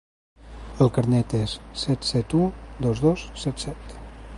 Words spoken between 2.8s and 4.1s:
dos dos set set.